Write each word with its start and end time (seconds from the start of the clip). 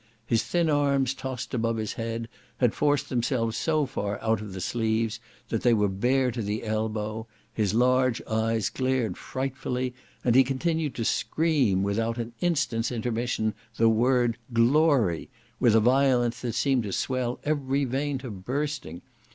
His 0.25 0.41
thin 0.43 0.67
arms 0.67 1.13
tossed 1.13 1.53
above 1.53 1.77
his 1.77 1.93
head, 1.93 2.27
had 2.57 2.73
forced 2.73 3.07
themselves 3.09 3.55
so 3.55 3.85
far 3.85 4.19
out 4.23 4.41
of 4.41 4.53
the 4.53 4.59
sleeves, 4.59 5.19
that 5.49 5.61
they 5.61 5.75
were 5.75 5.87
bare 5.87 6.31
to 6.31 6.41
the 6.41 6.63
elbow; 6.63 7.27
his 7.53 7.75
large 7.75 8.19
eyes 8.23 8.71
glared 8.71 9.15
frightfully, 9.15 9.93
and 10.23 10.33
he 10.33 10.43
continued 10.43 10.95
to 10.95 11.05
scream 11.05 11.83
without 11.83 12.17
an 12.17 12.33
instant's 12.41 12.91
intermission 12.91 13.53
the 13.77 13.89
word 13.89 14.39
"Glory!" 14.51 15.29
with 15.59 15.75
a 15.75 15.79
violence 15.79 16.41
that 16.41 16.55
seemed 16.55 16.81
to 16.81 16.91
swell 16.93 17.39
every 17.43 17.85
vein 17.85 18.17
to 18.17 18.31
bursting. 18.31 19.03